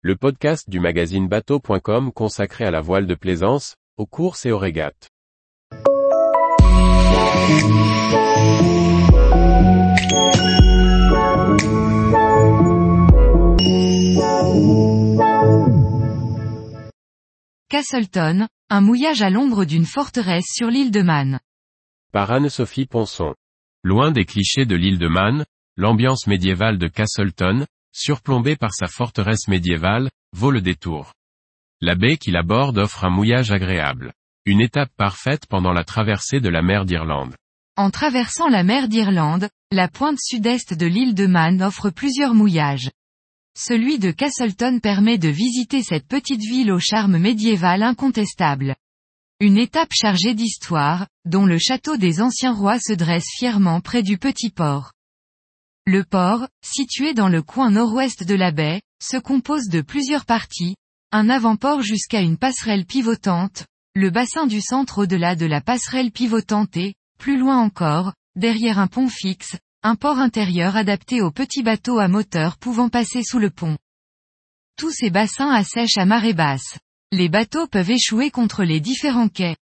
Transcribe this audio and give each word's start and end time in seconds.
le 0.00 0.14
podcast 0.14 0.70
du 0.70 0.78
magazine 0.78 1.26
bateau.com 1.26 2.12
consacré 2.12 2.64
à 2.64 2.70
la 2.70 2.80
voile 2.80 3.08
de 3.08 3.16
plaisance, 3.16 3.74
aux 3.96 4.06
courses 4.06 4.46
et 4.46 4.52
aux 4.52 4.58
régates. 4.58 5.10
Castleton, 17.68 18.46
un 18.70 18.80
mouillage 18.80 19.22
à 19.22 19.30
l'ombre 19.30 19.64
d'une 19.64 19.84
forteresse 19.84 20.46
sur 20.46 20.68
l'île 20.68 20.92
de 20.92 21.02
Man. 21.02 21.40
Par 22.12 22.30
Anne-Sophie 22.30 22.86
Ponson. 22.86 23.34
Loin 23.82 24.12
des 24.12 24.24
clichés 24.24 24.64
de 24.64 24.76
l'île 24.76 24.98
de 24.98 25.08
Man, 25.08 25.44
l'ambiance 25.76 26.28
médiévale 26.28 26.78
de 26.78 26.86
Castleton, 26.86 27.66
surplombée 27.92 28.56
par 28.56 28.72
sa 28.72 28.86
forteresse 28.86 29.48
médiévale, 29.48 30.10
vaut 30.36 30.50
le 30.50 30.60
détour. 30.60 31.12
La 31.80 31.94
baie 31.94 32.16
qui 32.16 32.30
l'aborde 32.30 32.78
offre 32.78 33.04
un 33.04 33.10
mouillage 33.10 33.52
agréable. 33.52 34.12
Une 34.46 34.60
étape 34.60 34.90
parfaite 34.96 35.46
pendant 35.46 35.72
la 35.72 35.84
traversée 35.84 36.40
de 36.40 36.48
la 36.48 36.62
mer 36.62 36.84
d'Irlande. 36.84 37.36
En 37.76 37.90
traversant 37.90 38.48
la 38.48 38.64
mer 38.64 38.88
d'Irlande, 38.88 39.48
la 39.70 39.86
pointe 39.86 40.18
sud-est 40.20 40.74
de 40.74 40.86
l'île 40.86 41.14
de 41.14 41.26
Man 41.26 41.62
offre 41.62 41.90
plusieurs 41.90 42.34
mouillages. 42.34 42.90
Celui 43.56 43.98
de 43.98 44.10
Castleton 44.10 44.80
permet 44.80 45.18
de 45.18 45.28
visiter 45.28 45.82
cette 45.82 46.08
petite 46.08 46.40
ville 46.40 46.72
au 46.72 46.78
charme 46.78 47.18
médiéval 47.18 47.82
incontestable. 47.82 48.74
Une 49.40 49.58
étape 49.58 49.92
chargée 49.92 50.34
d'histoire, 50.34 51.06
dont 51.24 51.46
le 51.46 51.58
château 51.58 51.96
des 51.96 52.20
anciens 52.20 52.52
rois 52.52 52.80
se 52.80 52.92
dresse 52.92 53.28
fièrement 53.38 53.80
près 53.80 54.02
du 54.02 54.18
petit 54.18 54.50
port. 54.50 54.92
Le 55.90 56.04
port, 56.04 56.46
situé 56.62 57.14
dans 57.14 57.30
le 57.30 57.40
coin 57.40 57.70
nord-ouest 57.70 58.22
de 58.22 58.34
la 58.34 58.50
baie, 58.52 58.82
se 59.02 59.16
compose 59.16 59.68
de 59.68 59.80
plusieurs 59.80 60.26
parties, 60.26 60.76
un 61.12 61.30
avant-port 61.30 61.80
jusqu'à 61.80 62.20
une 62.20 62.36
passerelle 62.36 62.84
pivotante, 62.84 63.64
le 63.94 64.10
bassin 64.10 64.46
du 64.46 64.60
centre 64.60 64.98
au-delà 64.98 65.34
de 65.34 65.46
la 65.46 65.62
passerelle 65.62 66.10
pivotante 66.10 66.76
et, 66.76 66.94
plus 67.18 67.38
loin 67.38 67.56
encore, 67.56 68.12
derrière 68.36 68.78
un 68.78 68.86
pont 68.86 69.08
fixe, 69.08 69.56
un 69.82 69.94
port 69.94 70.18
intérieur 70.18 70.76
adapté 70.76 71.22
aux 71.22 71.30
petits 71.30 71.62
bateaux 71.62 71.98
à 71.98 72.06
moteur 72.06 72.58
pouvant 72.58 72.90
passer 72.90 73.22
sous 73.24 73.38
le 73.38 73.48
pont. 73.48 73.78
Tous 74.76 74.90
ces 74.90 75.08
bassins 75.08 75.50
assèchent 75.50 75.96
à 75.96 76.04
marée 76.04 76.34
basse. 76.34 76.76
Les 77.12 77.30
bateaux 77.30 77.66
peuvent 77.66 77.92
échouer 77.92 78.30
contre 78.30 78.62
les 78.62 78.80
différents 78.80 79.30
quais. 79.30 79.56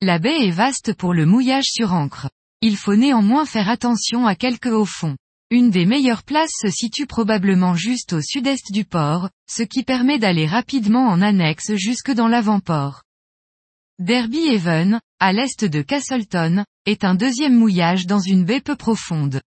La 0.00 0.18
baie 0.18 0.48
est 0.48 0.50
vaste 0.50 0.94
pour 0.94 1.14
le 1.14 1.26
mouillage 1.26 1.68
sur 1.70 1.92
ancre. 1.92 2.28
Il 2.60 2.76
faut 2.76 2.96
néanmoins 2.96 3.46
faire 3.46 3.68
attention 3.68 4.26
à 4.26 4.34
quelques 4.34 4.66
hauts 4.66 4.84
fonds. 4.84 5.16
Une 5.50 5.70
des 5.70 5.86
meilleures 5.86 6.24
places 6.24 6.52
se 6.60 6.68
situe 6.68 7.06
probablement 7.06 7.74
juste 7.74 8.12
au 8.12 8.20
sud-est 8.20 8.70
du 8.70 8.84
port, 8.84 9.30
ce 9.48 9.62
qui 9.62 9.82
permet 9.82 10.18
d'aller 10.18 10.46
rapidement 10.46 11.08
en 11.08 11.22
annexe 11.22 11.74
jusque 11.74 12.10
dans 12.10 12.28
l'avant-port. 12.28 13.02
Derby 13.98 14.50
Haven, 14.50 15.00
à 15.18 15.32
l'est 15.32 15.64
de 15.64 15.80
Castleton, 15.80 16.66
est 16.84 17.02
un 17.02 17.14
deuxième 17.14 17.58
mouillage 17.58 18.06
dans 18.06 18.20
une 18.20 18.44
baie 18.44 18.60
peu 18.60 18.76
profonde. 18.76 19.40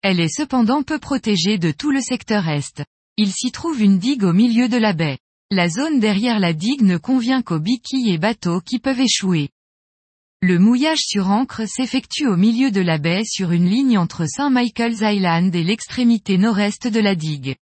Elle 0.00 0.18
est 0.18 0.34
cependant 0.34 0.82
peu 0.82 0.98
protégée 0.98 1.58
de 1.58 1.72
tout 1.72 1.90
le 1.90 2.00
secteur 2.00 2.48
est. 2.48 2.82
Il 3.18 3.30
s'y 3.30 3.52
trouve 3.52 3.82
une 3.82 3.98
digue 3.98 4.24
au 4.24 4.32
milieu 4.32 4.70
de 4.70 4.78
la 4.78 4.94
baie. 4.94 5.18
La 5.50 5.68
zone 5.68 6.00
derrière 6.00 6.40
la 6.40 6.54
digue 6.54 6.82
ne 6.82 6.96
convient 6.96 7.42
qu'aux 7.42 7.60
biquilles 7.60 8.10
et 8.10 8.18
bateaux 8.18 8.62
qui 8.62 8.78
peuvent 8.78 9.00
échouer. 9.00 9.50
Le 10.46 10.58
mouillage 10.58 11.00
sur 11.00 11.30
ancre 11.30 11.66
s'effectue 11.66 12.26
au 12.26 12.36
milieu 12.36 12.70
de 12.70 12.82
la 12.82 12.98
baie 12.98 13.24
sur 13.24 13.52
une 13.52 13.64
ligne 13.64 13.96
entre 13.96 14.26
St. 14.26 14.50
Michael's 14.50 15.00
Island 15.00 15.54
et 15.54 15.64
l'extrémité 15.64 16.36
nord-est 16.36 16.86
de 16.86 17.00
la 17.00 17.14
digue. 17.14 17.56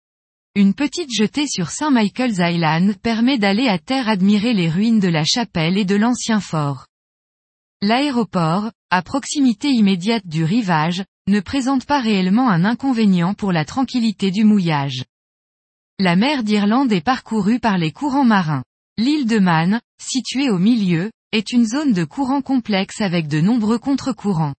Une 0.54 0.74
petite 0.74 1.12
jetée 1.12 1.48
sur 1.48 1.70
St. 1.70 1.90
Michael's 1.90 2.38
Island 2.38 2.96
permet 2.98 3.36
d'aller 3.36 3.66
à 3.66 3.80
terre 3.80 4.08
admirer 4.08 4.54
les 4.54 4.70
ruines 4.70 5.00
de 5.00 5.08
la 5.08 5.24
chapelle 5.24 5.76
et 5.76 5.84
de 5.84 5.96
l'ancien 5.96 6.38
fort. 6.38 6.86
L'aéroport, 7.82 8.70
à 8.90 9.02
proximité 9.02 9.70
immédiate 9.70 10.28
du 10.28 10.44
rivage, 10.44 11.02
ne 11.26 11.40
présente 11.40 11.84
pas 11.84 12.00
réellement 12.00 12.48
un 12.48 12.64
inconvénient 12.64 13.34
pour 13.34 13.50
la 13.50 13.64
tranquillité 13.64 14.30
du 14.30 14.44
mouillage. 14.44 15.02
La 15.98 16.14
mer 16.14 16.44
d'Irlande 16.44 16.92
est 16.92 17.04
parcourue 17.04 17.58
par 17.58 17.76
les 17.76 17.90
courants 17.90 18.24
marins. 18.24 18.62
L'île 18.98 19.26
de 19.26 19.40
Man, 19.40 19.80
située 20.00 20.48
au 20.48 20.60
milieu, 20.60 21.10
est 21.32 21.52
une 21.52 21.66
zone 21.66 21.92
de 21.92 22.04
courant 22.04 22.42
complexe 22.42 23.00
avec 23.00 23.28
de 23.28 23.40
nombreux 23.40 23.78
contre-courants. 23.78 24.54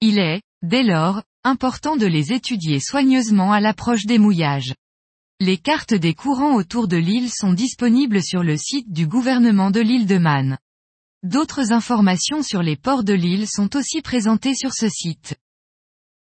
Il 0.00 0.18
est, 0.18 0.42
dès 0.62 0.82
lors, 0.82 1.22
important 1.44 1.96
de 1.96 2.06
les 2.06 2.32
étudier 2.32 2.80
soigneusement 2.80 3.52
à 3.52 3.60
l'approche 3.60 4.06
des 4.06 4.18
mouillages. 4.18 4.74
Les 5.40 5.56
cartes 5.56 5.94
des 5.94 6.14
courants 6.14 6.54
autour 6.54 6.88
de 6.88 6.96
l'île 6.96 7.30
sont 7.30 7.52
disponibles 7.52 8.22
sur 8.22 8.42
le 8.42 8.56
site 8.56 8.92
du 8.92 9.06
gouvernement 9.06 9.70
de 9.70 9.80
l'île 9.80 10.06
de 10.06 10.18
Man. 10.18 10.58
D'autres 11.22 11.72
informations 11.72 12.42
sur 12.42 12.62
les 12.62 12.76
ports 12.76 13.04
de 13.04 13.14
l'île 13.14 13.46
sont 13.48 13.76
aussi 13.76 14.02
présentées 14.02 14.54
sur 14.54 14.72
ce 14.72 14.88
site. 14.88 15.36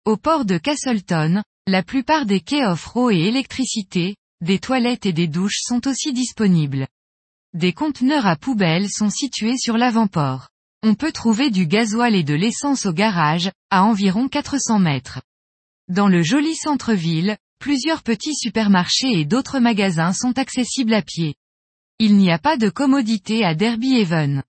Au 0.04 0.16
port 0.16 0.44
de 0.44 0.58
Castleton, 0.58 1.42
la 1.66 1.82
plupart 1.82 2.26
des 2.26 2.40
quais 2.40 2.64
offrent 2.64 2.96
eau 2.96 3.10
et 3.10 3.20
électricité, 3.20 4.16
des 4.40 4.58
toilettes 4.58 5.06
et 5.06 5.12
des 5.12 5.28
douches 5.28 5.60
sont 5.62 5.86
aussi 5.86 6.12
disponibles. 6.12 6.86
Des 7.56 7.72
conteneurs 7.72 8.26
à 8.26 8.36
poubelles 8.36 8.90
sont 8.90 9.08
situés 9.08 9.56
sur 9.56 9.78
l'avant-port. 9.78 10.50
On 10.82 10.94
peut 10.94 11.10
trouver 11.10 11.48
du 11.48 11.66
gasoil 11.66 12.14
et 12.14 12.22
de 12.22 12.34
l'essence 12.34 12.84
au 12.84 12.92
garage, 12.92 13.50
à 13.70 13.84
environ 13.84 14.28
400 14.28 14.78
mètres. 14.78 15.22
Dans 15.88 16.06
le 16.06 16.20
joli 16.20 16.54
centre-ville, 16.54 17.38
plusieurs 17.58 18.02
petits 18.02 18.34
supermarchés 18.34 19.20
et 19.20 19.24
d'autres 19.24 19.58
magasins 19.58 20.12
sont 20.12 20.36
accessibles 20.38 20.92
à 20.92 21.00
pied. 21.00 21.34
Il 21.98 22.18
n'y 22.18 22.30
a 22.30 22.38
pas 22.38 22.58
de 22.58 22.68
commodité 22.68 23.42
à 23.42 23.54
Derby 23.54 24.02
Haven. 24.02 24.42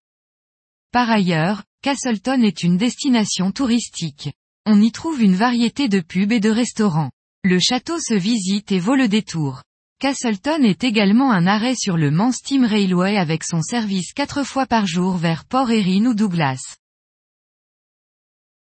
Par 0.91 1.09
ailleurs, 1.09 1.63
Castleton 1.83 2.41
est 2.41 2.61
une 2.61 2.75
destination 2.75 3.53
touristique. 3.53 4.33
On 4.65 4.81
y 4.81 4.91
trouve 4.91 5.21
une 5.21 5.35
variété 5.35 5.87
de 5.87 6.01
pubs 6.01 6.33
et 6.33 6.41
de 6.41 6.49
restaurants. 6.49 7.11
Le 7.45 7.57
château 7.57 8.01
se 8.01 8.15
visite 8.15 8.73
et 8.73 8.79
vaut 8.79 8.95
le 8.95 9.07
détour. 9.07 9.63
Castleton 9.99 10.61
est 10.61 10.83
également 10.83 11.31
un 11.31 11.47
arrêt 11.47 11.73
sur 11.73 11.97
le 11.97 12.11
Man 12.11 12.31
Steam 12.31 12.63
Railway 12.63 13.17
avec 13.17 13.43
son 13.43 13.63
service 13.63 14.13
quatre 14.13 14.43
fois 14.43 14.67
par 14.67 14.85
jour 14.85 15.17
vers 15.17 15.43
Port 15.43 15.71
Erin 15.71 16.05
ou 16.05 16.13
Douglas. 16.13 16.77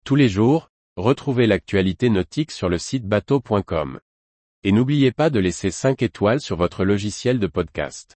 Tous 0.03 0.16
les 0.16 0.28
jours, 0.28 0.72
retrouvez 0.97 1.47
l'actualité 1.47 2.09
nautique 2.09 2.52
sur 2.52 2.68
le 2.68 2.78
site 2.78 3.06
bateau.com. 3.06 4.02
Et 4.64 4.74
n'oubliez 4.74 5.14
pas 5.14 5.30
de 5.30 5.40
laisser 5.40 5.72
5 5.72 6.02
étoiles 6.02 6.41
sur 6.41 6.58
votre 6.58 6.84
logiciel 6.84 7.40
de 7.40 7.47
podcast. 7.47 8.18